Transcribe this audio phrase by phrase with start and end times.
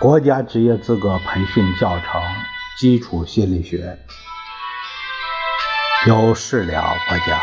[0.00, 2.20] 国家职业资格培训教程
[2.78, 3.98] 《基础心理学》，
[6.08, 7.36] 由事了播讲。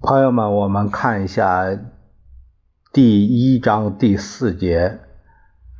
[0.00, 1.66] 朋友们，我们看一下。
[2.92, 4.98] 第一章第四节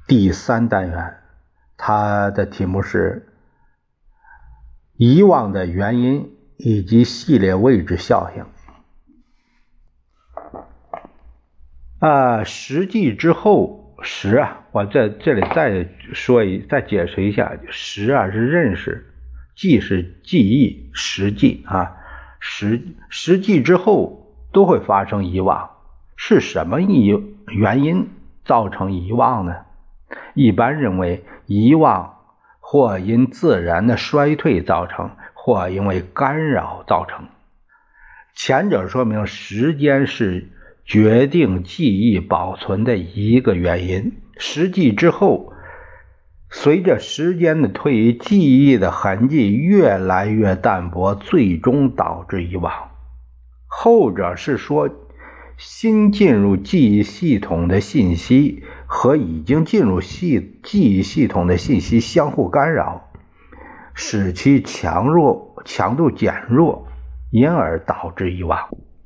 [0.06, 1.16] 第三单元，
[1.76, 3.26] 它的题目是
[4.96, 8.44] 遗忘的原因以及系列位置效应。
[11.98, 19.12] 啊，实际之后实啊，我在这里再说一再解释一下，实啊是认识，
[19.56, 21.96] 记是记忆，实际啊
[22.38, 25.68] 实实际之后都会发生遗忘。
[26.22, 27.18] 是什么遗
[27.48, 28.10] 原因
[28.44, 29.56] 造成遗忘呢？
[30.34, 32.14] 一般认为，遗忘
[32.60, 37.24] 或因自然的衰退造成，或因为干扰造成。
[38.34, 40.52] 前者说明时间是
[40.84, 45.54] 决定记忆保存的一个原因，实际之后，
[46.50, 52.90] 随着时间的推移，记忆的痕迹越来越淡薄，最终导致遗忘。
[53.66, 54.90] 后者是说。
[55.62, 63.10] 新进入记忆系统的信息和已经进入系记忆系统的信息相互干扰，
[63.92, 66.86] 使其强弱强度减弱，
[67.30, 68.58] 因而导致遗忘。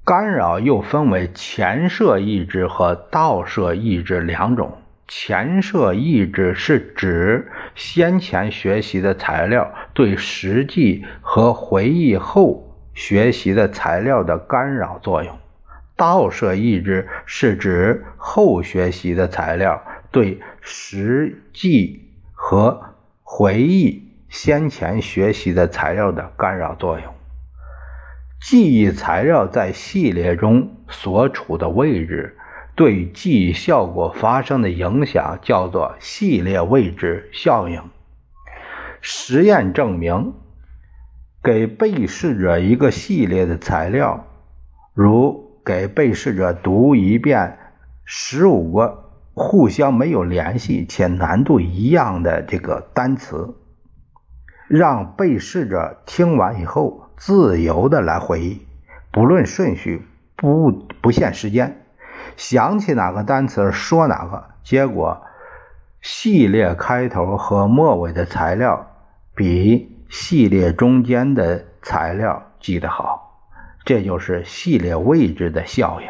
[0.04, 4.78] 干扰又分为前摄抑制和倒摄抑制两种。
[5.08, 15.36] 前摄抑制是指先前学习的材料对实际和回忆后学习的材料的干扰作用。
[15.96, 27.14] 倒摄抑制是指后学习的材料对实际和回忆先前学习的材料的干扰作用。
[28.40, 32.36] 记忆材料在系列中所处的位置
[32.74, 37.80] 对记忆效果发生的影响叫做系列位置效应。
[39.00, 40.34] 实验证明，
[41.42, 44.26] 给被试者一个系列的材料，
[44.92, 45.43] 如。
[45.64, 47.58] 给被试者读一遍
[48.04, 53.54] 十五个互相没有联系且难度一样的这个单词，
[54.68, 58.66] 让被试者听完以后自由的来回忆，
[59.10, 60.70] 不论顺序，不
[61.00, 61.80] 不限时间，
[62.36, 64.44] 想起哪个单词说哪个。
[64.62, 65.22] 结果，
[66.00, 68.86] 系列开头和末尾的材料
[69.34, 73.23] 比系列中间的材料记得好。
[73.84, 76.08] 这就是系列位置的效应。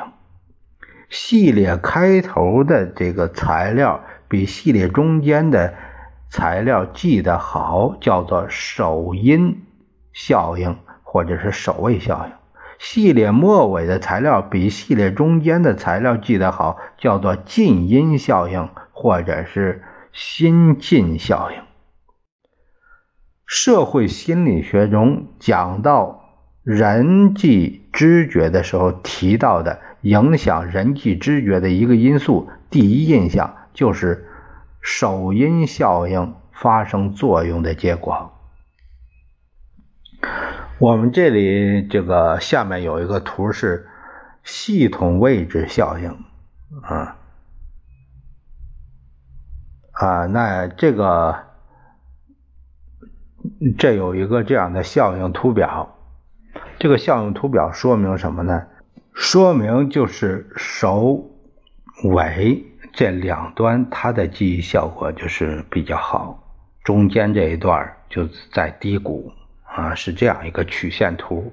[1.11, 5.75] 系列开头的这个材料比系列中间的
[6.29, 9.63] 材料记得好，叫做首因
[10.13, 12.33] 效应，或者是首位效应。
[12.79, 21.61] 系列末尾的材料比系列中间的材料记得好，叫做近因效应，或者是新近效应。
[23.47, 26.24] 社会心理学中讲到。
[26.65, 34.27] 人际知觉的时候提到的影响人际知觉的一个因素，第一印象就是
[34.81, 38.33] 首因效应发生作用的结果。
[40.79, 43.87] 我们这里这个下面有一个图是
[44.43, 46.17] 系统位置效应，
[46.83, 47.17] 啊
[49.93, 51.45] 啊，那这个
[53.77, 55.91] 这有一个这样的效应图表。
[56.85, 58.67] 这个效应图表说明什么呢？
[59.15, 61.31] 说明就是首
[62.05, 62.63] 尾
[62.93, 66.47] 这两端它的记忆效果就是比较好，
[66.83, 69.33] 中间这一段就在低谷
[69.65, 71.51] 啊，是这样一个曲线图。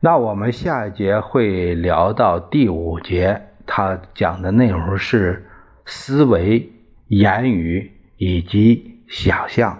[0.00, 5.48] 那我们下一节会聊到第五节，它讲的内容是
[5.86, 6.72] 思维、
[7.06, 9.78] 言语以及想象。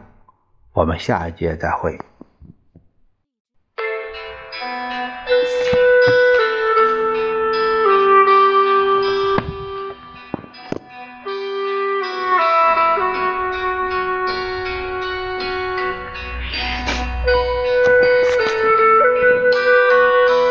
[0.75, 1.99] 我们下一节再会。